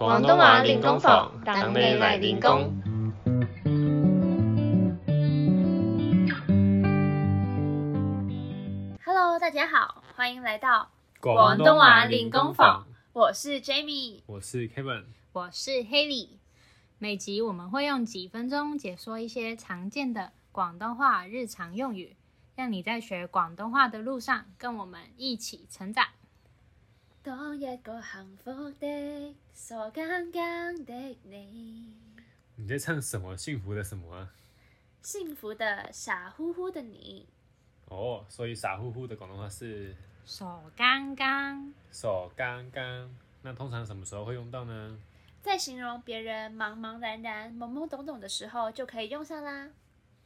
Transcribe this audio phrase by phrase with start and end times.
[0.00, 2.72] 广东话练功房，等你来练功。
[9.04, 10.88] Hello，大家好，欢迎来到
[11.20, 12.86] 广东话练功房。
[13.12, 16.30] 我是 Jamie，我是 Kevin，我是 Haley。
[16.98, 22.16] 每集我们会用几分钟解说一些常见的广东话日常用语，
[22.56, 26.06] 让你在学广东话的路上跟我们一起成长。
[27.22, 30.94] 当一个幸福的傻刚刚的
[31.24, 31.92] 你，
[32.56, 33.36] 你在唱什么？
[33.36, 34.30] 幸福的什么啊？
[35.02, 37.28] 幸福的傻乎乎的你。
[37.90, 41.70] 哦，所以傻乎乎的广东话是傻刚刚。
[41.92, 44.96] 傻刚刚，那通常什么时候会用到呢？
[45.42, 49.68] 在形容别人茫茫然然、懵懵懂懂的时候就可以用上啦。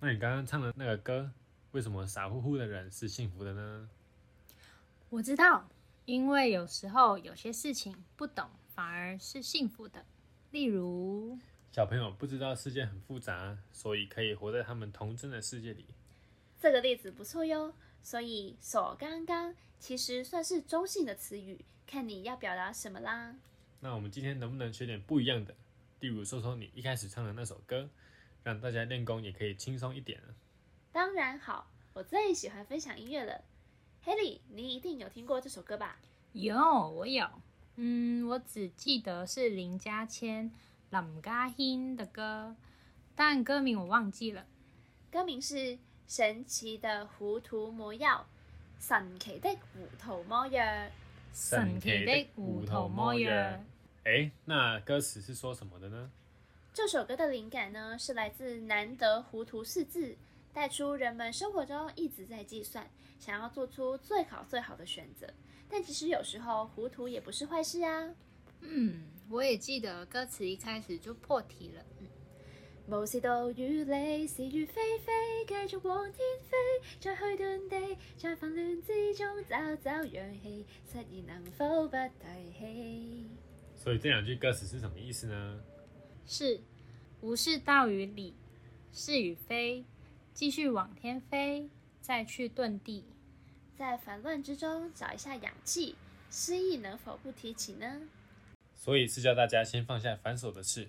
[0.00, 1.30] 那你刚刚唱的那个歌，
[1.70, 3.88] 为什么傻乎乎的人是幸福的呢？
[5.08, 5.64] 我知道。
[6.04, 10.04] 因为有时候有些事情不懂反而是幸福的，
[10.50, 11.38] 例如
[11.70, 15.86] 小朋友不知道世界很复杂，所以可以活在他们童真的世界里。
[16.60, 23.36] 这个例子不错哟，所以“所”刚刚其实算是中性的词语，看你要表达什么啦。
[23.80, 25.54] 那我们今天能不能学点不一样的？
[26.00, 27.88] 例如说说你一开始唱的那首歌，
[28.42, 30.20] 让大家练功也可以轻松一点。
[30.90, 33.42] 当然好，我最喜欢分享音乐了。
[34.04, 35.96] h e y 你一定有听过这首歌吧？
[36.32, 36.58] 有，
[36.90, 37.24] 我有。
[37.76, 40.50] 嗯，我只记得是林嘉谦
[40.90, 42.56] 林嘉欣的歌，
[43.14, 44.44] 但歌名我忘记了。
[45.08, 45.54] 歌名是
[46.08, 48.26] 《神奇的糊涂魔药》。
[48.84, 50.64] 神奇的糊涂魔药。
[51.32, 53.30] 神奇的糊涂魔药。
[54.04, 56.10] 哎，那歌词是说什么的呢？
[56.74, 60.16] 这首歌的灵感呢，是来自难得糊涂四字。
[60.52, 65.26] 带出人们生活中一直在计算，想要做出最好最好的选择，
[65.68, 68.14] 但其实有时候糊涂也不是坏事啊。
[68.60, 71.82] 嗯，我也记得歌词一开始就破题了。
[72.00, 72.06] 嗯，
[72.86, 74.80] 无事道与理，是与非，
[75.64, 83.26] 继续往天飞，再去遁地，在烦乱之中找找氧气，失意能否不提起？
[83.74, 85.60] 所以这两句歌词是什么意思呢？
[86.26, 86.60] 是
[87.22, 88.34] 无事道与理，
[88.92, 89.84] 是与非。
[90.34, 91.68] 继续往天飞，
[92.00, 93.04] 再去遁地，
[93.76, 95.94] 在烦乱之中找一下氧气，
[96.30, 98.08] 失意能否不提起呢？
[98.74, 100.88] 所以是教大家先放下繁琐的事，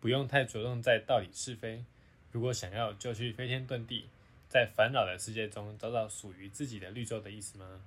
[0.00, 1.84] 不用太着重在到底是非。
[2.30, 4.06] 如果想要，就去飞天遁地，
[4.48, 7.80] 在烦恼的世界中找到属于自己的绿洲的意思吗？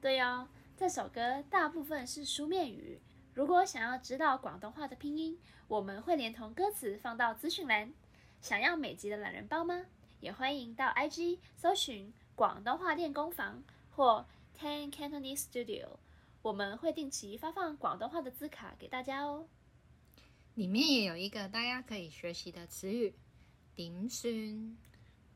[0.00, 0.46] 对哦，
[0.76, 3.00] 这首歌大部分是书面语。
[3.34, 7.92] 如果想要知道广东话的拼音，我们会连同歌词放到资讯栏。
[8.40, 9.86] 想要每集的懒人包吗？
[10.20, 13.62] 也欢迎到 IG 搜寻“广东话练功房”
[13.94, 14.26] 或
[14.58, 15.90] “Ten Cantonese Studio”，
[16.42, 19.46] 我们会定期发放广东话的字卡给大家哦。
[20.56, 23.14] 里面也有一个大家可以学习的词语
[23.76, 24.76] “点算”。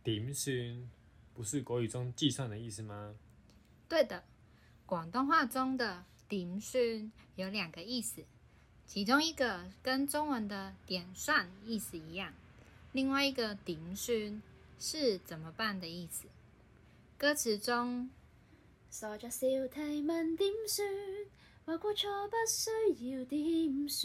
[0.02, 0.90] 点算
[1.32, 3.14] 不是国语中计算的意思吗？
[3.88, 4.24] 对的，
[4.84, 8.24] 广东话中的“点算”有两个意思，
[8.84, 12.32] 其中一个跟中文的“点算”意思一样，
[12.90, 14.42] 另外一个“点算”。
[14.84, 16.26] 是怎么办的意思。
[17.16, 18.10] 歌词中，
[18.90, 20.84] 傻着笑提问点算，
[21.64, 22.66] 或过错不需
[23.08, 24.02] 要点算，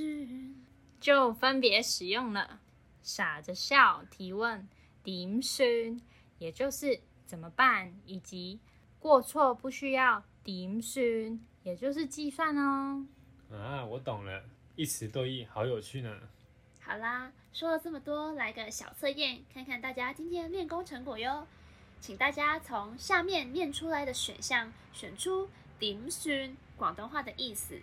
[1.01, 2.59] 就分别使用了
[3.01, 4.69] 傻着笑提问
[5.01, 5.65] 点算，
[6.37, 8.59] 也就是怎么办，以及
[8.99, 11.03] 过错不需要点算，
[11.63, 13.07] 也就是计算哦。
[13.49, 14.43] 啊，我懂了，
[14.75, 16.19] 一词多义，好有趣呢。
[16.89, 21.45] 好啦，说了这么多，来个小测验，看看大家今天练功成果哟！
[21.99, 27.81] 请大家从下面念出来的选项选出顶 i m 广东话的意思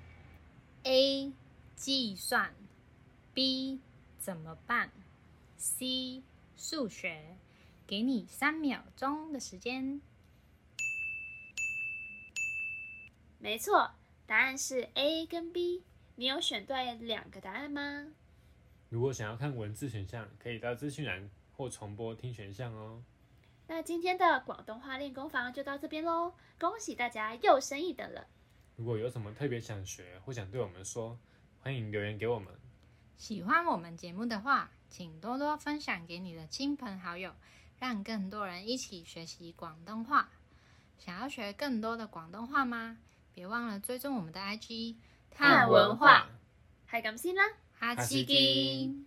[0.84, 1.30] ：A.
[1.76, 2.54] 计算
[3.34, 3.78] ，B.
[4.18, 4.90] 怎么办
[5.58, 6.22] ，C.
[6.56, 7.36] 数学。
[7.86, 10.00] 给你三秒钟的时间。
[13.38, 13.90] 没错，
[14.26, 15.82] 答案是 A 跟 B。
[16.16, 18.14] 你有选对两个答案吗？
[18.94, 23.02] 如果想要看文字选项，可以到资讯栏或重播听选项哦。
[23.66, 28.28] 那今天的广东话练功房就到这边喽，恭喜大家又升一得了。
[28.76, 31.18] 如果有什么特别想学或想对我们说，
[31.58, 32.54] 欢迎留言给我们。
[33.16, 37.34] 喜欢我们节目的话，请多多分享给你的亲朋好友，
[37.80, 40.30] 让更多人一起学习广东话。
[40.98, 42.98] 想要学更多的广东话吗？
[43.34, 44.94] 别忘了追踪我们的 IG
[45.32, 46.28] 探文化。
[46.88, 47.42] 系咁先啦。
[47.92, 49.04] 阿基丁。